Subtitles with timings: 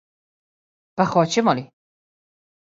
[0.97, 1.69] Па, хоћемо ли?